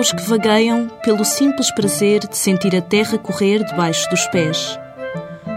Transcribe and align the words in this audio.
os 0.00 0.12
que 0.12 0.22
vagueiam 0.22 0.88
pelo 1.04 1.26
simples 1.26 1.70
prazer 1.72 2.20
de 2.20 2.34
sentir 2.34 2.74
a 2.74 2.80
terra 2.80 3.18
correr 3.18 3.62
debaixo 3.62 4.08
dos 4.08 4.26
pés. 4.28 4.78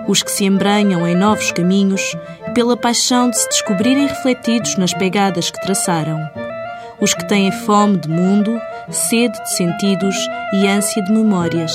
Os 0.05 0.21
que 0.21 0.29
se 0.29 0.43
embranham 0.43 1.07
em 1.07 1.15
novos 1.15 1.53
caminhos 1.53 2.13
pela 2.53 2.75
paixão 2.75 3.29
de 3.29 3.37
se 3.37 3.47
descobrirem 3.47 4.05
refletidos 4.05 4.75
nas 4.75 4.93
pegadas 4.93 5.49
que 5.49 5.61
traçaram. 5.61 6.19
Os 6.99 7.13
que 7.13 7.25
têm 7.25 7.53
fome 7.53 7.97
de 7.97 8.09
mundo, 8.09 8.59
sede 8.89 9.41
de 9.41 9.49
sentidos 9.55 10.15
e 10.51 10.67
ânsia 10.67 11.01
de 11.03 11.13
memórias. 11.13 11.73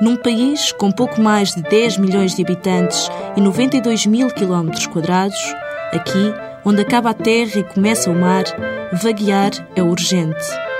Num 0.00 0.16
país 0.16 0.72
com 0.72 0.90
pouco 0.90 1.20
mais 1.20 1.54
de 1.54 1.60
10 1.60 1.98
milhões 1.98 2.34
de 2.34 2.42
habitantes 2.42 3.10
e 3.36 3.42
92 3.42 4.06
mil 4.06 4.28
quilómetros 4.28 4.86
quadrados, 4.86 5.54
aqui, 5.92 6.32
onde 6.64 6.80
acaba 6.80 7.10
a 7.10 7.14
terra 7.14 7.58
e 7.58 7.64
começa 7.64 8.10
o 8.10 8.14
mar, 8.14 8.44
vaguear 9.02 9.50
é 9.76 9.82
urgente. 9.82 10.71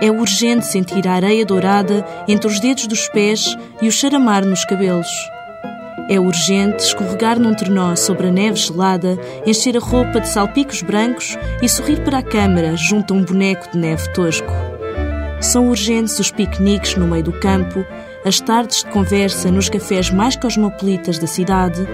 É 0.00 0.12
urgente 0.12 0.64
sentir 0.66 1.08
a 1.08 1.14
areia 1.14 1.44
dourada 1.44 2.06
entre 2.28 2.46
os 2.46 2.60
dedos 2.60 2.86
dos 2.86 3.08
pés 3.08 3.56
e 3.82 3.88
o 3.88 3.92
charamar 3.92 4.44
nos 4.44 4.64
cabelos. 4.64 5.08
É 6.08 6.20
urgente 6.20 6.84
escorregar 6.84 7.38
num 7.38 7.52
trenó 7.52 7.96
sobre 7.96 8.28
a 8.28 8.30
neve 8.30 8.56
gelada, 8.56 9.18
encher 9.44 9.76
a 9.76 9.80
roupa 9.80 10.20
de 10.20 10.28
salpicos 10.28 10.82
brancos 10.82 11.36
e 11.60 11.68
sorrir 11.68 12.00
para 12.04 12.18
a 12.18 12.22
câmara 12.22 12.76
junto 12.76 13.12
a 13.12 13.16
um 13.16 13.24
boneco 13.24 13.72
de 13.72 13.78
neve 13.78 14.08
tosco. 14.12 14.52
São 15.40 15.68
urgentes 15.68 16.18
os 16.18 16.30
piqueniques 16.30 16.96
no 16.96 17.08
meio 17.08 17.24
do 17.24 17.32
campo, 17.32 17.84
as 18.24 18.40
tardes 18.40 18.84
de 18.84 18.90
conversa 18.90 19.50
nos 19.50 19.68
cafés 19.68 20.10
mais 20.10 20.36
cosmopolitas 20.36 21.18
da 21.18 21.26
cidade, 21.26 21.86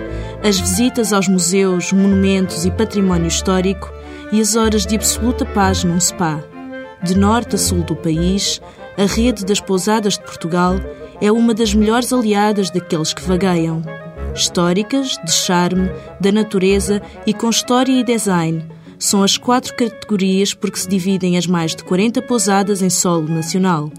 as 0.47 0.61
visitas 0.61 1.13
aos 1.13 1.27
museus, 1.27 1.91
monumentos 1.91 2.67
e 2.67 2.71
património 2.71 3.29
histórico 3.29 3.91
e 4.31 4.43
as 4.43 4.57
horas 4.57 4.85
de 4.85 4.95
absoluta 4.95 5.47
paz 5.47 5.85
num 5.85 5.99
spa. 5.99 6.54
De 7.05 7.17
norte 7.17 7.57
a 7.57 7.59
sul 7.59 7.83
do 7.83 7.95
país, 7.95 8.61
a 8.97 9.05
rede 9.05 9.45
das 9.45 9.61
pousadas 9.61 10.15
de 10.15 10.25
Portugal 10.25 10.77
é 11.21 11.31
uma 11.31 11.53
das 11.53 11.75
melhores 11.75 12.13
aliadas 12.13 12.71
daqueles 12.71 13.13
que 13.13 13.23
vagueiam 13.23 13.83
históricas, 14.35 15.17
de 15.25 15.33
charme, 15.33 15.91
da 16.21 16.33
natureza 16.33 17.01
e 17.27 17.33
com 17.33 17.49
história 17.49 17.93
e 17.93 18.03
design. 18.03 18.67
São 18.99 19.23
as 19.23 19.37
quatro 19.37 19.75
categorias 19.75 20.55
por 20.55 20.71
que 20.71 20.81
se 20.81 20.89
dividem 20.89 21.37
as 21.37 21.47
mais 21.47 21.75
de 21.75 21.85
40 21.85 22.23
pousadas 22.23 22.83
em 22.83 22.91
solo 22.91 23.29
nacional. 23.29 23.93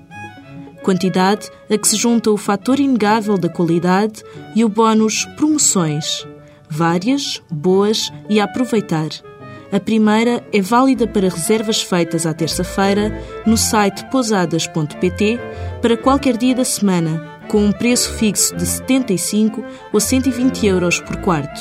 Quantidade 0.84 1.50
a 1.70 1.78
que 1.78 1.88
se 1.88 1.96
junta 1.96 2.32
o 2.32 2.38
fator 2.38 2.80
inegável 2.80 3.38
da 3.38 3.50
qualidade 3.50 4.24
e 4.56 4.64
o 4.64 4.70
bónus 4.70 5.26
promoções. 5.36 6.28
Várias, 6.70 7.42
boas 7.50 8.12
e 8.30 8.40
a 8.40 8.44
aproveitar. 8.46 9.10
A 9.76 9.80
primeira 9.82 10.42
é 10.54 10.62
válida 10.62 11.06
para 11.06 11.28
reservas 11.28 11.82
feitas 11.82 12.26
à 12.26 12.34
terça-feira 12.34 13.12
no 13.46 13.58
site 13.58 14.06
pousadas.pt 14.06 15.38
para 15.82 15.98
qualquer 15.98 16.38
dia 16.38 16.56
da 16.56 16.64
semana 16.64 17.42
com 17.50 17.66
um 17.66 17.74
preço 17.74 18.14
fixo 18.14 18.56
de 18.56 18.66
75 18.66 19.62
ou 19.92 20.00
120 20.00 20.66
euros 20.66 21.02
por 21.02 21.18
quarto. 21.18 21.60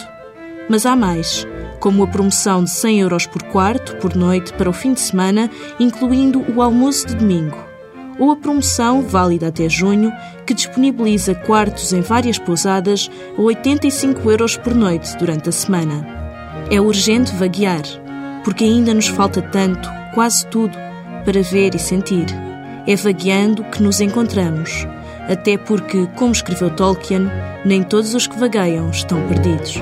Mas 0.69 0.87
há 0.87 0.95
mais, 0.95 1.45
como 1.81 2.05
a 2.05 2.07
promoção 2.07 2.63
de 2.63 2.71
100 2.71 3.01
euros 3.01 3.27
por 3.27 3.43
quarto 3.43 3.97
por 3.97 4.15
noite 4.15 4.53
para 4.53 4.71
o 4.71 4.73
fim 4.73 4.93
de 4.93 5.01
semana, 5.01 5.51
incluindo 5.81 6.45
o 6.55 6.63
almoço 6.63 7.09
de 7.09 7.17
domingo. 7.17 7.59
Ou 8.17 8.31
a 8.31 8.37
promoção, 8.37 9.03
válida 9.03 9.49
até 9.49 9.69
junho, 9.69 10.13
que 10.47 10.55
disponibiliza 10.55 11.35
quartos 11.35 11.93
em 11.93 12.01
várias 12.01 12.39
pousadas 12.39 13.11
a 13.37 13.43
85 13.43 14.31
euros 14.31 14.57
por 14.57 14.73
noite 14.73 15.17
durante 15.17 15.49
a 15.49 15.53
semana. 15.53 16.07
É 16.71 16.81
urgente 16.81 17.35
vaguear, 17.35 18.04
porque 18.45 18.65
ainda 18.65 18.95
nos 18.95 19.09
falta 19.09 19.43
tanto, 19.43 19.89
quase 20.15 20.47
tudo, 20.47 20.77
para 21.25 21.43
ver 21.43 21.75
e 21.75 21.79
sentir. 21.79 22.27
É 22.87 22.95
vagueando 22.95 23.65
que 23.65 23.83
nos 23.83 24.01
encontramos 24.01 24.87
até 25.29 25.57
porque, 25.57 26.07
como 26.17 26.33
escreveu 26.33 26.71
Tolkien, 26.71 27.31
nem 27.65 27.83
todos 27.83 28.15
os 28.15 28.27
que 28.27 28.39
vagueiam 28.39 28.91
estão 28.91 29.27
perdidos. 29.27 29.81